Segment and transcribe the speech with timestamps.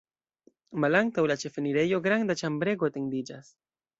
[0.85, 3.53] Malantaŭ la ĉefenirejo granda ĉambrego etendiĝas.